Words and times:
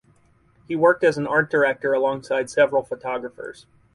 He 0.67 0.75
worked 0.75 1.03
as 1.03 1.19
an 1.19 1.27
art 1.27 1.51
director 1.51 1.93
alongside 1.93 2.49
several 2.49 2.81
photographers. 2.81 3.67